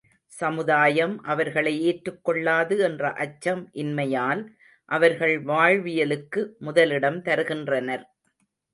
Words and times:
சமுதாயம் 0.31 1.13
அவர்களை 1.23 1.81
ஏற்றுக் 1.81 2.23
கொள்ளாது 2.23 2.77
என்ற 2.79 3.11
அச்சம் 3.17 3.69
இன்மையால் 3.75 4.41
அவர்கள் 4.89 5.35
வாழ்விய 5.43 6.05
லுக்கு 6.05 6.43
முதலிடம் 6.59 7.21
தருகின்றனர். 7.21 8.05